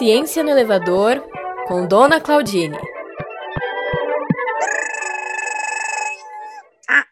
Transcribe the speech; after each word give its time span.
Ciência 0.00 0.42
no 0.42 0.48
Elevador, 0.48 1.22
com 1.68 1.86
Dona 1.86 2.22
Claudine. 2.22 2.74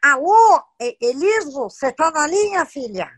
Alô, 0.03 0.63
Eliso, 0.99 1.65
você 1.65 1.93
tá 1.93 2.11
na 2.11 2.27
linha, 2.27 2.65
filha? 2.65 3.11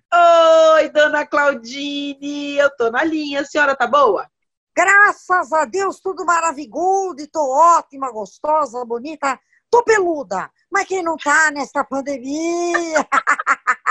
Oi, 0.74 0.88
Dona 0.88 1.24
Claudine, 1.24 2.56
eu 2.56 2.68
tô 2.76 2.90
na 2.90 3.04
linha. 3.04 3.42
A 3.42 3.44
senhora 3.44 3.76
tá 3.76 3.86
boa? 3.86 4.28
Graças 4.76 5.52
a 5.52 5.64
Deus, 5.66 6.00
tudo 6.00 6.26
maravilhoso, 6.26 7.28
tô 7.30 7.48
ótima, 7.48 8.10
gostosa, 8.10 8.84
bonita, 8.84 9.38
tô 9.70 9.82
peluda. 9.82 10.50
Mas 10.70 10.86
quem 10.86 11.02
não 11.02 11.16
tá 11.16 11.50
nesta 11.50 11.84
pandemia? 11.84 13.06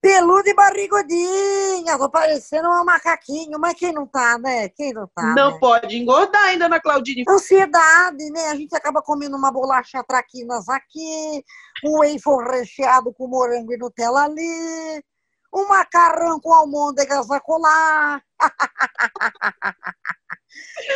Peluda 0.00 0.50
e 0.50 0.54
barrigudinha, 0.54 1.96
tô 1.96 2.10
parecendo 2.10 2.68
um 2.68 2.84
macaquinho, 2.84 3.58
mas 3.58 3.74
quem 3.74 3.92
não 3.92 4.06
tá, 4.06 4.38
né? 4.38 4.68
Quem 4.70 4.92
não 4.92 5.06
tá? 5.08 5.34
Não 5.34 5.52
né? 5.52 5.58
pode 5.60 5.96
engordar 5.96 6.42
ainda, 6.46 6.66
Ana 6.66 6.80
Claudine. 6.80 7.24
Ansiedade, 7.28 8.30
né? 8.30 8.48
A 8.48 8.56
gente 8.56 8.74
acaba 8.74 9.00
comendo 9.00 9.36
uma 9.36 9.52
bolacha 9.52 10.02
traquinas 10.04 10.68
aqui, 10.68 11.44
um 11.84 11.98
waffle 11.98 12.50
recheado 12.50 13.12
com 13.12 13.28
morango 13.28 13.72
e 13.72 13.78
Nutella 13.78 14.24
ali, 14.24 15.02
um 15.54 15.68
macarrão 15.68 16.40
com 16.40 16.52
almôndegas 16.52 17.30
acolá. 17.30 18.20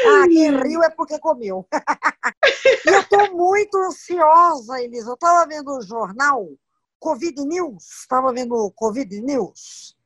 ah, 0.06 0.26
quem 0.28 0.50
riu 0.62 0.82
é 0.82 0.90
porque 0.90 1.18
comeu. 1.18 1.66
e 2.64 2.88
eu 2.90 3.08
tô 3.08 3.32
muito 3.36 3.76
ansiosa, 3.78 4.80
Elisa. 4.80 5.10
Eu 5.10 5.16
tava 5.16 5.46
vendo 5.48 5.70
o 5.76 5.82
jornal 5.82 6.48
Covid 6.98 7.44
News, 7.44 7.84
estava 8.02 8.32
vendo 8.32 8.54
o 8.54 8.70
Covid 8.70 9.20
News. 9.20 9.96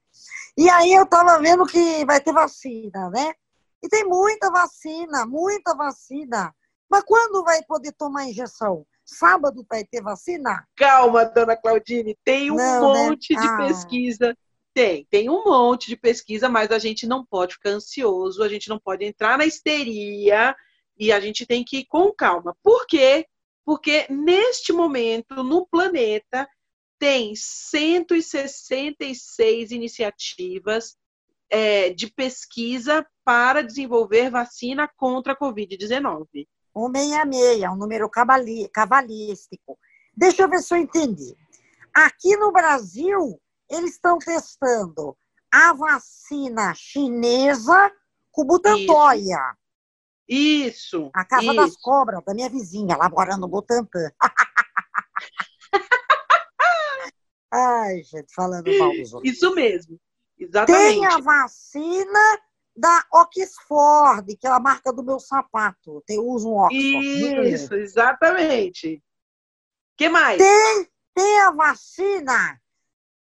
E 0.56 0.70
aí 0.70 0.92
eu 0.94 1.04
estava 1.04 1.38
vendo 1.38 1.66
que 1.66 2.04
vai 2.06 2.20
ter 2.20 2.32
vacina, 2.32 3.10
né? 3.10 3.34
E 3.82 3.88
tem 3.88 4.04
muita 4.04 4.50
vacina, 4.50 5.26
muita 5.26 5.74
vacina. 5.74 6.54
Mas 6.88 7.04
quando 7.04 7.44
vai 7.44 7.62
poder 7.64 7.92
tomar 7.92 8.24
injeção? 8.24 8.86
Sábado 9.04 9.64
vai 9.68 9.84
ter 9.84 10.02
vacina? 10.02 10.66
Calma, 10.74 11.24
dona 11.26 11.56
Claudine, 11.56 12.18
tem 12.24 12.50
um 12.50 12.56
Não, 12.56 12.92
né? 12.92 13.08
monte 13.08 13.36
de 13.36 13.46
Ah. 13.46 13.56
pesquisa. 13.58 14.36
Tem, 14.74 15.06
tem 15.10 15.30
um 15.30 15.44
monte 15.44 15.88
de 15.88 15.96
pesquisa, 15.96 16.48
mas 16.48 16.70
a 16.70 16.78
gente 16.78 17.06
não 17.06 17.24
pode 17.24 17.54
ficar 17.54 17.70
ansioso, 17.70 18.42
a 18.42 18.48
gente 18.48 18.68
não 18.68 18.78
pode 18.78 19.04
entrar 19.04 19.38
na 19.38 19.46
histeria 19.46 20.54
e 20.98 21.12
a 21.12 21.20
gente 21.20 21.44
tem 21.46 21.62
que 21.64 21.78
ir 21.78 21.86
com 21.86 22.12
calma. 22.12 22.54
Por 22.62 22.86
quê? 22.86 23.26
Porque 23.64 24.06
neste 24.08 24.72
momento, 24.72 25.42
no 25.42 25.66
planeta, 25.66 26.48
tem 26.98 27.34
166 27.34 29.70
iniciativas 29.70 30.96
é, 31.50 31.90
de 31.90 32.10
pesquisa 32.10 33.06
para 33.24 33.62
desenvolver 33.62 34.30
vacina 34.30 34.88
contra 34.96 35.34
a 35.34 35.38
Covid-19. 35.38 36.46
166, 36.74 37.62
é 37.62 37.70
um 37.70 37.76
número 37.76 38.08
cabali- 38.08 38.68
cabalístico. 38.72 39.78
Deixa 40.16 40.42
eu 40.42 40.48
ver 40.48 40.60
se 40.60 40.72
eu 40.74 40.78
entendi. 40.78 41.36
Aqui 41.94 42.36
no 42.36 42.50
Brasil, 42.52 43.38
eles 43.70 43.92
estão 43.92 44.18
testando 44.18 45.16
a 45.50 45.72
vacina 45.72 46.74
chinesa 46.74 47.90
com 48.30 48.44
butantoia, 48.44 49.38
Isso. 50.28 51.10
a 51.14 51.24
casa 51.24 51.44
isso. 51.44 51.54
das 51.54 51.76
cobras, 51.76 52.24
da 52.24 52.34
minha 52.34 52.48
vizinha, 52.48 52.96
lá 52.96 53.08
mora 53.08 53.36
no 53.36 53.46
Butantã. 53.48 54.10
Ai, 57.52 58.02
gente, 58.02 58.34
falando 58.34 58.70
mal 58.78 58.90
dos 58.92 59.14
outros. 59.14 59.32
Isso 59.32 59.54
mesmo. 59.54 60.00
Exatamente. 60.38 61.00
Tem 61.00 61.06
a 61.06 61.18
vacina 61.18 62.38
da 62.76 63.06
Oxford, 63.12 64.36
que 64.36 64.46
é 64.46 64.50
a 64.50 64.60
marca 64.60 64.92
do 64.92 65.02
meu 65.02 65.18
sapato. 65.18 66.04
Eu 66.08 66.26
uso 66.26 66.50
um 66.50 66.58
Oxford. 66.58 67.48
Isso, 67.48 67.74
exatamente. 67.74 69.02
que 69.96 70.08
mais? 70.08 70.38
Tem, 70.38 70.88
tem 71.14 71.40
a 71.40 71.52
vacina 71.52 72.60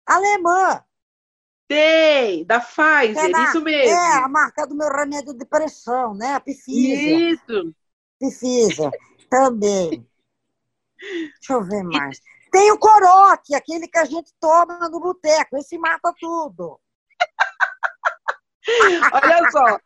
alemã, 0.06 0.82
Tem, 1.72 2.44
da 2.44 2.60
que 2.60 2.82
é, 2.82 3.08
Pfizer, 3.08 3.30
na- 3.30 3.44
isso 3.46 3.62
mesmo. 3.62 3.96
é 3.96 4.14
a 4.18 4.28
marca 4.28 4.68
do 4.68 4.76
meu 4.76 4.90
remédio 4.90 5.34
de 5.34 5.46
pressão, 5.46 6.14
né? 6.14 6.34
A 6.34 6.40
Pfizer. 6.42 7.32
Isso. 7.32 7.74
Pfizer 8.20 8.92
também. 9.32 10.06
Deixa 11.00 11.54
eu 11.54 11.64
ver 11.64 11.82
mais. 11.84 12.20
Tem 12.52 12.70
o 12.74 12.78
corote, 12.78 13.56
aquele 13.56 13.88
que 13.88 13.98
a 13.98 14.04
gente 14.04 14.34
toma 14.38 14.90
no 14.90 15.00
boteco. 15.00 15.56
Esse 15.56 15.78
mata 15.78 16.14
tudo. 16.20 16.78
Olha 19.14 19.50
só. 19.50 19.80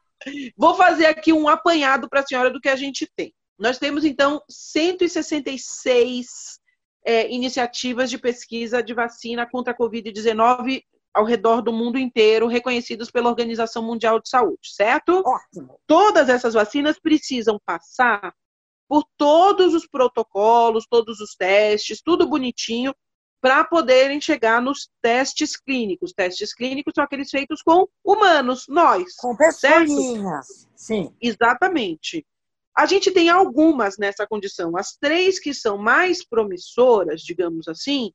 Vou 0.57 0.73
fazer 0.73 1.05
aqui 1.05 1.31
um 1.31 1.47
apanhado 1.47 2.09
para 2.09 2.21
a 2.21 2.25
senhora 2.25 2.49
do 2.49 2.59
que 2.59 2.69
a 2.69 2.75
gente 2.75 3.07
tem. 3.15 3.31
Nós 3.59 3.77
temos, 3.77 4.03
então, 4.03 4.41
166 4.49 6.59
é, 7.05 7.31
iniciativas 7.31 8.09
de 8.09 8.17
pesquisa 8.17 8.81
de 8.81 8.95
vacina 8.95 9.47
contra 9.47 9.71
a 9.71 9.77
Covid-19 9.77 10.81
ao 11.15 11.23
redor 11.23 11.61
do 11.61 11.71
mundo 11.71 11.97
inteiro, 11.97 12.45
reconhecidas 12.45 13.09
pela 13.09 13.29
Organização 13.29 13.81
Mundial 13.81 14.19
de 14.19 14.27
Saúde, 14.27 14.73
certo? 14.75 15.23
Ótimo. 15.25 15.79
todas 15.87 16.27
essas 16.27 16.53
vacinas 16.53 16.99
precisam 16.99 17.57
passar 17.65 18.35
por 18.87 19.05
todos 19.17 19.73
os 19.73 19.87
protocolos, 19.87 20.85
todos 20.87 21.21
os 21.21 21.33
testes, 21.33 22.01
tudo 22.01 22.27
bonitinho, 22.27 22.93
para 23.41 23.63
poderem 23.63 24.19
chegar 24.19 24.61
nos 24.61 24.89
testes 25.01 25.55
clínicos. 25.55 26.11
Testes 26.11 26.53
clínicos 26.53 26.91
são 26.93 27.03
aqueles 27.03 27.29
feitos 27.29 27.61
com 27.61 27.87
humanos, 28.03 28.65
nós. 28.67 29.15
Com 29.15 29.37
pessoinhas. 29.37 30.67
Sim. 30.75 31.15
Exatamente. 31.21 32.25
A 32.77 32.85
gente 32.85 33.09
tem 33.09 33.29
algumas 33.29 33.97
nessa 33.97 34.27
condição. 34.27 34.75
As 34.75 34.97
três 34.97 35.39
que 35.39 35.53
são 35.53 35.77
mais 35.77 36.27
promissoras, 36.27 37.21
digamos 37.21 37.69
assim, 37.69 38.11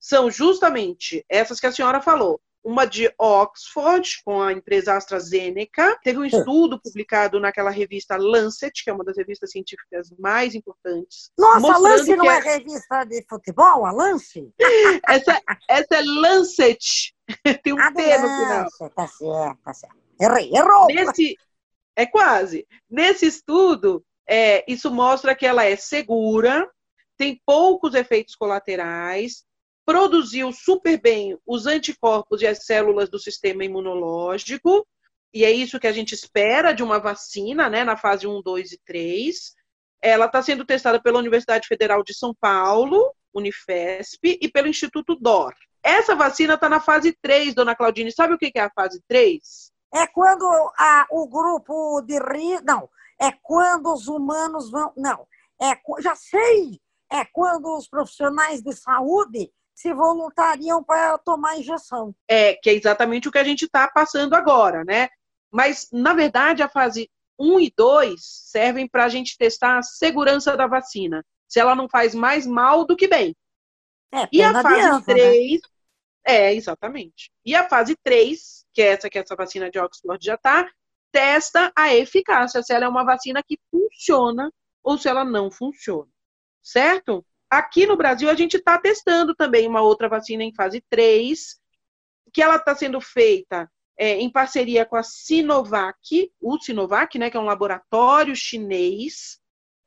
são 0.00 0.30
justamente 0.30 1.24
essas 1.28 1.60
que 1.60 1.66
a 1.66 1.72
senhora 1.72 2.00
falou. 2.00 2.40
Uma 2.62 2.84
de 2.84 3.10
Oxford, 3.18 4.20
com 4.22 4.42
a 4.42 4.52
empresa 4.52 4.94
AstraZeneca. 4.94 5.98
Teve 6.02 6.18
um 6.18 6.24
estudo 6.24 6.78
publicado 6.80 7.40
naquela 7.40 7.70
revista 7.70 8.16
Lancet, 8.18 8.84
que 8.84 8.90
é 8.90 8.92
uma 8.92 9.04
das 9.04 9.16
revistas 9.16 9.50
científicas 9.50 10.10
mais 10.18 10.54
importantes. 10.54 11.30
Nossa, 11.38 11.56
a 11.56 11.60
mostrando 11.60 11.82
Lance 11.82 12.16
não 12.16 12.24
que 12.24 12.30
é 12.30 12.38
revista 12.40 13.04
de 13.04 13.24
futebol? 13.28 13.86
A 13.86 13.92
Lance? 13.92 14.52
Essa, 15.08 15.40
essa 15.68 15.94
é 15.96 16.02
Lancet. 16.02 17.14
Tem 17.62 17.72
um 17.72 17.76
T 17.76 18.18
no 18.18 18.28
final. 18.28 18.66
Tá 18.94 19.06
certo, 19.06 19.58
tá 19.64 19.72
certo. 19.72 19.96
Errei, 20.20 20.50
errou. 20.54 20.86
Nesse, 20.88 21.36
é 21.96 22.04
quase. 22.04 22.66
Nesse 22.90 23.26
estudo, 23.26 24.04
é, 24.28 24.64
isso 24.70 24.90
mostra 24.90 25.34
que 25.34 25.46
ela 25.46 25.64
é 25.64 25.76
segura, 25.76 26.70
tem 27.16 27.40
poucos 27.44 27.94
efeitos 27.94 28.34
colaterais, 28.34 29.44
produziu 29.90 30.52
super 30.52 31.00
bem 31.00 31.36
os 31.44 31.66
anticorpos 31.66 32.42
e 32.42 32.46
as 32.46 32.64
células 32.64 33.10
do 33.10 33.18
sistema 33.18 33.64
imunológico, 33.64 34.86
e 35.34 35.44
é 35.44 35.50
isso 35.50 35.80
que 35.80 35.86
a 35.88 35.92
gente 35.92 36.14
espera 36.14 36.72
de 36.72 36.80
uma 36.80 37.00
vacina, 37.00 37.68
né, 37.68 37.82
na 37.82 37.96
fase 37.96 38.24
1, 38.24 38.40
2 38.40 38.70
e 38.70 38.80
3. 38.86 39.52
Ela 40.00 40.26
está 40.26 40.40
sendo 40.42 40.64
testada 40.64 41.02
pela 41.02 41.18
Universidade 41.18 41.66
Federal 41.66 42.04
de 42.04 42.14
São 42.14 42.32
Paulo, 42.40 43.12
Unifesp, 43.34 44.38
e 44.40 44.48
pelo 44.48 44.68
Instituto 44.68 45.16
DOR. 45.16 45.52
Essa 45.82 46.14
vacina 46.14 46.54
está 46.54 46.68
na 46.68 46.78
fase 46.78 47.12
3, 47.20 47.52
dona 47.52 47.74
Claudine. 47.74 48.12
Sabe 48.12 48.34
o 48.34 48.38
que 48.38 48.52
é 48.54 48.60
a 48.60 48.70
fase 48.70 49.02
3? 49.08 49.72
É 49.92 50.06
quando 50.06 50.44
a, 50.78 51.06
o 51.10 51.26
grupo 51.26 52.00
de 52.02 52.16
risco. 52.16 52.64
Não, 52.64 52.88
é 53.20 53.32
quando 53.42 53.92
os 53.92 54.06
humanos 54.06 54.70
vão. 54.70 54.92
Não, 54.96 55.26
é, 55.60 55.76
já 56.00 56.14
sei! 56.14 56.80
É 57.10 57.24
quando 57.24 57.76
os 57.76 57.88
profissionais 57.88 58.62
de 58.62 58.72
saúde 58.72 59.50
se 59.74 59.92
voluntariam 59.94 60.82
para 60.82 61.16
tomar 61.18 61.58
injeção. 61.58 62.14
É, 62.28 62.54
que 62.54 62.70
é 62.70 62.74
exatamente 62.74 63.28
o 63.28 63.32
que 63.32 63.38
a 63.38 63.44
gente 63.44 63.64
está 63.64 63.88
passando 63.88 64.34
agora, 64.34 64.84
né? 64.84 65.08
Mas, 65.50 65.88
na 65.92 66.14
verdade, 66.14 66.62
a 66.62 66.68
fase 66.68 67.10
1 67.38 67.60
e 67.60 67.72
2 67.76 68.20
servem 68.20 68.86
para 68.86 69.04
a 69.04 69.08
gente 69.08 69.36
testar 69.36 69.78
a 69.78 69.82
segurança 69.82 70.56
da 70.56 70.66
vacina. 70.66 71.24
Se 71.48 71.58
ela 71.58 71.74
não 71.74 71.88
faz 71.88 72.14
mais 72.14 72.46
mal 72.46 72.84
do 72.84 72.96
que 72.96 73.08
bem. 73.08 73.34
É, 74.12 74.28
E 74.32 74.42
a 74.42 74.52
fase 74.52 74.80
adianta, 74.80 75.14
né? 75.14 75.20
3. 75.20 75.60
É, 76.24 76.54
exatamente. 76.54 77.30
E 77.44 77.54
a 77.54 77.68
fase 77.68 77.96
3, 78.04 78.66
que 78.72 78.82
é 78.82 78.88
essa 78.88 79.08
que 79.08 79.18
essa 79.18 79.34
vacina 79.34 79.70
de 79.70 79.78
Oxford 79.78 80.24
já 80.24 80.34
está, 80.34 80.70
testa 81.10 81.72
a 81.74 81.94
eficácia, 81.94 82.62
se 82.62 82.72
ela 82.72 82.84
é 82.84 82.88
uma 82.88 83.04
vacina 83.04 83.42
que 83.42 83.58
funciona 83.70 84.52
ou 84.82 84.98
se 84.98 85.08
ela 85.08 85.24
não 85.24 85.50
funciona. 85.50 86.10
Certo? 86.62 87.24
Aqui 87.50 87.84
no 87.84 87.96
Brasil, 87.96 88.30
a 88.30 88.34
gente 88.34 88.56
está 88.56 88.78
testando 88.78 89.34
também 89.34 89.66
uma 89.66 89.82
outra 89.82 90.08
vacina 90.08 90.44
em 90.44 90.54
fase 90.54 90.80
3, 90.88 91.58
que 92.32 92.40
ela 92.40 92.56
está 92.56 92.74
sendo 92.76 93.00
feita 93.00 93.68
é, 93.98 94.18
em 94.18 94.30
parceria 94.30 94.86
com 94.86 94.96
a 94.96 95.02
Sinovac, 95.02 96.32
o 96.40 96.58
Sinovac, 96.60 97.18
né, 97.18 97.28
que 97.28 97.36
é 97.36 97.40
um 97.40 97.44
laboratório 97.44 98.34
chinês, 98.36 99.40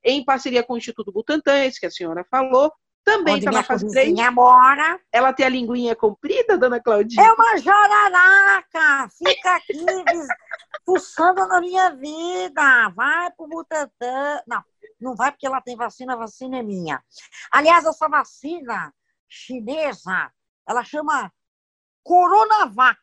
em 0.04 0.24
parceria 0.24 0.62
com 0.62 0.74
o 0.74 0.78
Instituto 0.78 1.12
Butantan, 1.12 1.64
esse 1.64 1.80
que 1.80 1.86
a 1.86 1.92
senhora 1.92 2.26
falou, 2.30 2.72
também 3.04 3.38
está 3.38 3.52
na 3.52 3.64
fase 3.64 3.88
3. 3.88 4.08
vizinha 4.08 4.32
mora. 4.32 5.00
Ela 5.12 5.34
tem 5.34 5.46
a 5.46 5.50
linguinha 5.50 5.96
comprida, 5.96 6.58
dona 6.58 6.80
Claudinha? 6.80 7.26
É 7.26 7.34
uma 7.34 7.58
jararaca! 7.58 9.10
Fica 9.18 9.56
aqui, 9.56 9.74
fuçando 10.86 11.46
na 11.48 11.60
minha 11.60 11.90
vida. 11.96 12.90
Vai 12.96 13.32
pro 13.32 13.48
Butantan. 13.48 14.42
Não, 14.48 14.64
não 15.04 15.16
vai 15.16 15.32
porque 15.32 15.46
ela 15.46 15.62
tem 15.62 15.76
vacina, 15.76 16.14
a 16.14 16.18
vacina 16.18 16.58
é 16.58 16.64
minha. 16.64 17.04
Aliás, 17.52 17.86
essa 17.86 18.08
vacina 18.08 18.94
chinesa, 19.28 20.32
ela 20.68 20.84
chama 20.84 21.32
Coronavac. 22.04 23.00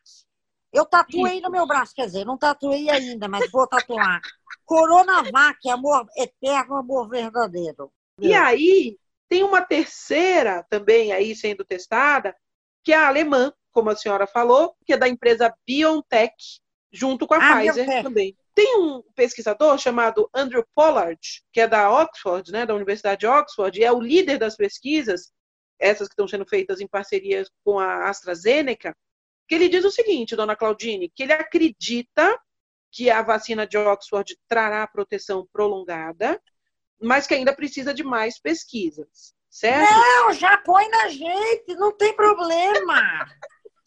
Eu 0.73 0.85
tatuei 0.85 1.41
no 1.41 1.51
meu 1.51 1.67
braço, 1.67 1.93
quer 1.93 2.05
dizer, 2.05 2.25
não 2.25 2.37
tatuei 2.37 2.89
ainda, 2.89 3.27
mas 3.27 3.49
vou 3.51 3.67
tatuar. 3.67 4.21
Coronavac, 4.65 5.69
amor 5.69 6.07
eterno, 6.17 6.77
amor 6.77 7.09
verdadeiro. 7.09 7.91
E 8.19 8.33
aí, 8.33 8.97
tem 9.27 9.43
uma 9.43 9.61
terceira 9.61 10.65
também 10.69 11.11
aí 11.11 11.35
sendo 11.35 11.65
testada, 11.65 12.35
que 12.83 12.93
é 12.93 12.95
a 12.95 13.07
alemã, 13.07 13.53
como 13.71 13.89
a 13.89 13.95
senhora 13.95 14.25
falou, 14.25 14.75
que 14.85 14.93
é 14.93 14.97
da 14.97 15.09
empresa 15.09 15.53
BioNTech, 15.67 16.61
junto 16.91 17.27
com 17.27 17.33
a 17.33 17.37
ah, 17.37 17.55
Pfizer 17.57 17.85
BioNTech. 17.85 18.03
também. 18.03 18.37
Tem 18.53 18.77
um 18.77 19.01
pesquisador 19.15 19.77
chamado 19.77 20.29
Andrew 20.33 20.65
Pollard, 20.75 21.19
que 21.51 21.61
é 21.61 21.67
da 21.67 21.89
Oxford, 21.89 22.51
né, 22.51 22.65
da 22.65 22.75
Universidade 22.75 23.21
de 23.21 23.27
Oxford, 23.27 23.79
e 23.79 23.83
é 23.83 23.91
o 23.91 24.01
líder 24.01 24.37
das 24.37 24.55
pesquisas, 24.55 25.31
essas 25.79 26.07
que 26.07 26.13
estão 26.13 26.27
sendo 26.27 26.45
feitas 26.45 26.79
em 26.81 26.87
parceria 26.87 27.43
com 27.63 27.79
a 27.79 28.09
AstraZeneca, 28.09 28.95
que 29.47 29.55
ele 29.55 29.69
diz 29.69 29.83
o 29.83 29.91
seguinte, 29.91 30.35
dona 30.35 30.55
Claudine, 30.55 31.09
que 31.09 31.23
ele 31.23 31.33
acredita 31.33 32.39
que 32.91 33.09
a 33.09 33.21
vacina 33.21 33.65
de 33.65 33.77
Oxford 33.77 34.37
trará 34.47 34.85
proteção 34.85 35.47
prolongada, 35.51 36.41
mas 37.01 37.25
que 37.25 37.33
ainda 37.33 37.55
precisa 37.55 37.93
de 37.93 38.03
mais 38.03 38.39
pesquisas, 38.39 39.33
certo? 39.49 39.91
Não, 39.91 40.33
já 40.33 40.57
põe 40.57 40.87
na 40.89 41.07
gente, 41.07 41.73
não 41.75 41.91
tem 41.91 42.15
problema. 42.15 43.25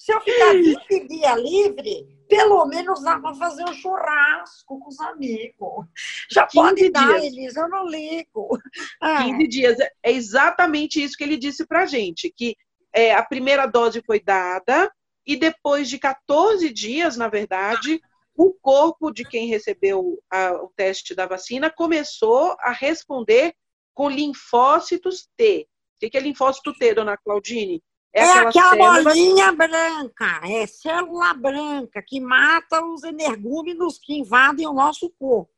Se 0.05 0.12
eu 0.12 0.21
ficar 0.21 0.53
20 0.53 1.09
dias 1.09 1.41
livre, 1.41 2.06
pelo 2.29 2.67
menos 2.67 3.03
dá 3.03 3.19
para 3.19 3.35
fazer 3.37 3.65
um 3.65 3.73
churrasco 3.73 4.79
com 4.79 4.87
os 4.87 5.01
amigos. 5.01 5.87
Já 6.31 6.47
pode 6.47 6.91
dar, 6.91 7.21
dias. 7.21 7.33
Elisa, 7.33 7.61
eu 7.61 7.71
não 7.71 7.89
ligo. 7.89 8.61
Ah. 9.01 9.25
15 9.25 9.49
dias, 9.49 9.79
é 9.81 10.12
exatamente 10.12 11.03
isso 11.03 11.17
que 11.17 11.25
ele 11.25 11.39
disse 11.39 11.67
para 11.67 11.87
gente, 11.87 12.31
que 12.31 12.55
é, 12.93 13.15
a 13.15 13.23
primeira 13.23 13.65
dose 13.65 14.03
foi 14.05 14.21
dada 14.21 14.93
e 15.27 15.37
depois 15.37 15.89
de 15.89 15.99
14 15.99 16.71
dias, 16.71 17.17
na 17.17 17.29
verdade, 17.29 17.99
o 18.37 18.53
corpo 18.53 19.11
de 19.11 19.25
quem 19.25 19.49
recebeu 19.49 20.23
a, 20.31 20.53
o 20.53 20.71
teste 20.77 21.15
da 21.15 21.25
vacina 21.25 21.71
começou 21.71 22.55
a 22.61 22.73
responder 22.73 23.55
com 23.95 24.11
linfócitos 24.11 25.27
T. 25.35 25.67
O 25.95 26.11
que 26.11 26.19
é 26.19 26.21
linfócito 26.21 26.75
T, 26.75 26.93
dona 26.93 27.17
Claudine? 27.17 27.83
É, 28.15 28.21
é 28.21 28.31
aquela, 28.39 28.73
aquela 28.75 29.03
bolinha 29.03 29.53
branca, 29.53 30.41
é 30.45 30.67
célula 30.69 31.35
branca 31.35 32.01
que 32.07 32.21
mata 32.21 32.81
os 32.85 33.03
energúmenos 33.03 33.99
que 33.99 34.15
invadem 34.15 34.69
o 34.69 34.73
nosso 34.73 35.11
corpo. 35.19 35.51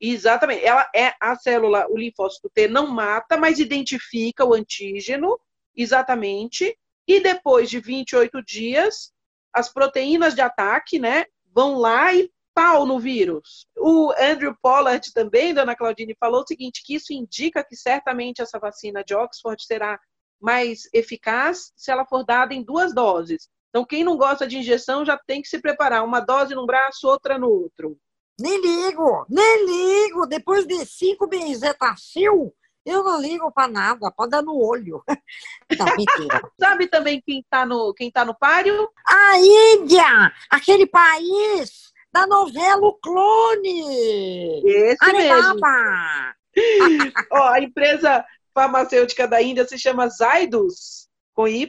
Exatamente. 0.00 0.64
Ela 0.64 0.90
é 0.96 1.12
a 1.20 1.36
célula, 1.36 1.86
o 1.90 1.98
linfócito 1.98 2.48
T 2.48 2.68
não 2.68 2.86
mata, 2.86 3.36
mas 3.36 3.58
identifica 3.58 4.46
o 4.46 4.54
antígeno, 4.54 5.38
exatamente. 5.76 6.74
E 7.06 7.20
depois 7.20 7.68
de 7.68 7.78
28 7.80 8.42
dias, 8.42 9.12
as 9.52 9.70
proteínas 9.70 10.34
de 10.34 10.40
ataque, 10.40 10.98
né, 10.98 11.26
vão 11.54 11.76
lá 11.76 12.14
e 12.14 12.30
pau 12.54 12.86
no 12.86 12.98
vírus. 12.98 13.66
O 13.76 14.10
Andrew 14.18 14.56
Pollard 14.62 15.12
também, 15.12 15.52
dona 15.52 15.76
Claudine, 15.76 16.16
falou 16.18 16.42
o 16.42 16.46
seguinte, 16.46 16.82
que 16.82 16.94
isso 16.94 17.12
indica 17.12 17.62
que 17.62 17.76
certamente 17.76 18.40
essa 18.40 18.58
vacina 18.58 19.04
de 19.04 19.14
Oxford 19.14 19.62
será 19.62 19.98
mais 20.44 20.88
eficaz 20.92 21.72
se 21.74 21.90
ela 21.90 22.04
for 22.04 22.22
dada 22.22 22.52
em 22.52 22.62
duas 22.62 22.94
doses. 22.94 23.48
Então, 23.70 23.84
quem 23.84 24.04
não 24.04 24.16
gosta 24.16 24.46
de 24.46 24.58
injeção 24.58 25.04
já 25.04 25.18
tem 25.26 25.42
que 25.42 25.48
se 25.48 25.58
preparar, 25.58 26.04
uma 26.04 26.20
dose 26.20 26.54
num 26.54 26.66
braço, 26.66 27.08
outra 27.08 27.38
no 27.38 27.48
outro. 27.48 27.96
Nem 28.38 28.60
ligo, 28.60 29.26
nem 29.28 29.66
ligo. 29.66 30.26
Depois 30.26 30.66
de 30.66 30.84
cinco 30.84 31.26
benzetacil, 31.26 32.54
eu 32.84 33.02
não 33.02 33.20
ligo 33.20 33.50
para 33.50 33.66
nada, 33.66 34.12
pode 34.12 34.30
dar 34.30 34.42
no 34.42 34.56
olho. 34.56 35.02
Não, 35.78 35.86
mentira. 35.96 36.42
Sabe 36.60 36.86
também 36.86 37.22
quem 37.24 37.40
está 37.40 37.64
no, 37.64 37.94
quem 37.94 38.10
tá 38.10 38.24
no 38.24 38.34
páreo? 38.34 38.88
A 39.06 39.38
Índia, 39.38 40.32
aquele 40.50 40.86
país 40.86 41.92
da 42.12 42.26
novela 42.26 42.86
O 42.86 42.92
Clone. 42.94 44.62
Esse 44.64 44.98
Alibaba. 45.00 45.54
mesmo. 45.54 46.34
Ó, 47.32 47.48
a 47.48 47.60
empresa 47.60 48.24
farmacêutica 48.54 49.26
da 49.26 49.42
Índia 49.42 49.66
se 49.66 49.78
chama 49.78 50.08
Zydus, 50.08 51.08
com 51.34 51.48
Y, 51.48 51.68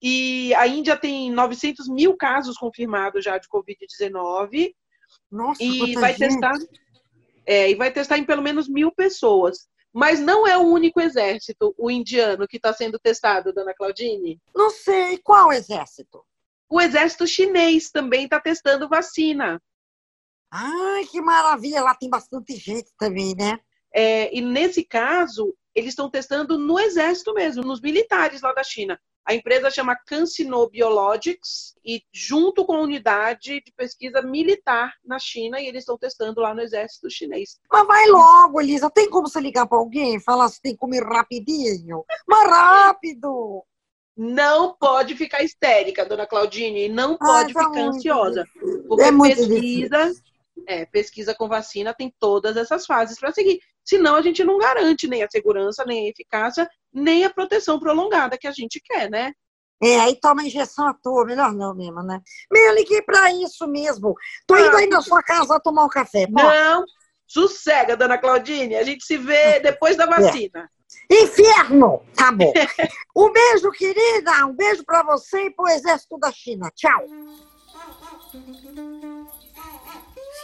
e 0.00 0.54
a 0.54 0.66
Índia 0.66 0.96
tem 0.96 1.30
900 1.30 1.88
mil 1.88 2.16
casos 2.16 2.56
confirmados 2.56 3.24
já 3.24 3.38
de 3.38 3.48
Covid-19. 3.48 4.74
Nossa, 5.30 5.62
e 5.62 5.94
vai 5.94 6.12
gente. 6.12 6.28
testar 6.28 6.52
é, 7.46 7.70
e 7.70 7.74
vai 7.74 7.90
testar 7.92 8.18
em 8.18 8.24
pelo 8.24 8.42
menos 8.42 8.68
mil 8.68 8.92
pessoas. 8.92 9.68
Mas 9.92 10.18
não 10.18 10.46
é 10.46 10.58
o 10.58 10.62
único 10.62 11.00
exército, 11.00 11.72
o 11.78 11.90
indiano, 11.90 12.48
que 12.48 12.56
está 12.56 12.72
sendo 12.72 12.98
testado, 12.98 13.52
dona 13.52 13.72
Claudine? 13.74 14.40
Não 14.54 14.68
sei. 14.68 15.18
Qual 15.18 15.52
exército? 15.52 16.24
O 16.68 16.80
exército 16.80 17.26
chinês 17.26 17.90
também 17.90 18.24
está 18.24 18.40
testando 18.40 18.88
vacina. 18.88 19.62
Ai, 20.50 21.04
que 21.06 21.20
maravilha! 21.20 21.82
Lá 21.82 21.94
tem 21.94 22.10
bastante 22.10 22.56
gente 22.56 22.90
também, 22.98 23.34
né? 23.36 23.58
É, 23.94 24.36
e 24.36 24.40
nesse 24.40 24.84
caso, 24.84 25.54
eles 25.74 25.90
estão 25.90 26.08
testando 26.08 26.58
no 26.58 26.78
exército 26.78 27.34
mesmo, 27.34 27.62
nos 27.62 27.80
militares 27.80 28.42
lá 28.42 28.52
da 28.52 28.62
China. 28.62 28.98
A 29.26 29.34
empresa 29.34 29.70
chama 29.70 29.96
CanSino 29.96 30.68
Biologics 30.68 31.74
e 31.84 32.02
junto 32.12 32.64
com 32.64 32.74
a 32.74 32.80
unidade 32.80 33.62
de 33.64 33.72
pesquisa 33.74 34.20
militar 34.20 34.92
na 35.02 35.18
China 35.18 35.58
e 35.58 35.66
eles 35.66 35.80
estão 35.80 35.96
testando 35.96 36.42
lá 36.42 36.54
no 36.54 36.60
exército 36.60 37.10
chinês. 37.10 37.58
Mas 37.72 37.86
vai 37.86 38.06
logo, 38.06 38.60
Elisa. 38.60 38.90
Tem 38.90 39.08
como 39.08 39.26
você 39.26 39.40
ligar 39.40 39.66
para 39.66 39.78
alguém 39.78 40.16
e 40.16 40.20
falar 40.20 40.48
se 40.50 40.60
tem 40.60 40.76
como 40.76 40.94
ir 40.94 41.02
rapidinho? 41.02 42.04
Mas 42.28 42.50
rápido! 42.50 43.64
Não 44.16 44.76
pode 44.76 45.16
ficar 45.16 45.42
histérica, 45.42 46.04
dona 46.04 46.26
Claudine, 46.26 46.88
não 46.88 47.16
pode 47.16 47.52
ah, 47.56 47.64
ficar 47.64 47.80
ansiosa. 47.80 48.44
Porque 48.86 49.02
é 49.02 49.10
pesquisa, 49.10 50.12
é, 50.68 50.86
pesquisa 50.86 51.34
com 51.34 51.48
vacina 51.48 51.94
tem 51.94 52.14
todas 52.20 52.56
essas 52.56 52.86
fases 52.86 53.18
para 53.18 53.32
seguir. 53.32 53.58
Senão 53.84 54.16
a 54.16 54.22
gente 54.22 54.42
não 54.42 54.58
garante 54.58 55.06
nem 55.06 55.22
a 55.22 55.30
segurança, 55.30 55.84
nem 55.84 56.06
a 56.06 56.10
eficácia, 56.10 56.68
nem 56.92 57.24
a 57.24 57.30
proteção 57.30 57.78
prolongada 57.78 58.38
que 58.38 58.46
a 58.46 58.52
gente 58.52 58.80
quer, 58.80 59.10
né? 59.10 59.32
É, 59.82 60.00
aí 60.00 60.18
toma 60.18 60.44
injeção 60.44 60.88
à 60.88 60.94
toa, 60.94 61.26
melhor 61.26 61.52
não 61.52 61.74
mesmo, 61.74 62.02
né? 62.02 62.20
Me 62.50 62.72
liguei 62.72 63.02
para 63.02 63.30
isso 63.32 63.66
mesmo. 63.66 64.14
Tô 64.46 64.56
indo 64.56 64.76
ah, 64.76 64.78
aí 64.78 64.86
na 64.86 65.02
sua 65.02 65.22
casa 65.22 65.60
tomar 65.60 65.84
um 65.84 65.88
café. 65.88 66.26
Pô. 66.26 66.42
Não, 66.42 66.84
sossega, 67.26 67.96
dona 67.96 68.16
Claudine. 68.16 68.76
A 68.76 68.84
gente 68.84 69.04
se 69.04 69.18
vê 69.18 69.60
depois 69.60 69.96
da 69.96 70.06
vacina. 70.06 70.70
É. 71.10 71.22
Inferno! 71.22 72.02
Tá 72.16 72.30
bom. 72.30 72.52
um 73.14 73.32
beijo, 73.32 73.70
querida. 73.72 74.46
Um 74.46 74.54
beijo 74.54 74.84
para 74.84 75.02
você 75.02 75.46
e 75.46 75.50
pro 75.50 75.68
exército 75.68 76.18
da 76.18 76.30
China. 76.32 76.70
Tchau. 76.74 77.04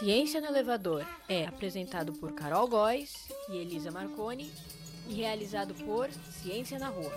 Ciência 0.01 0.41
no 0.41 0.47
Elevador 0.47 1.05
é 1.29 1.45
apresentado 1.45 2.11
por 2.13 2.31
Carol 2.31 2.67
Góes 2.67 3.13
e 3.47 3.57
Elisa 3.57 3.91
Marconi 3.91 4.51
e 5.07 5.13
realizado 5.13 5.75
por 5.75 6.09
Ciência 6.41 6.79
na 6.79 6.87
Rua. 6.87 7.13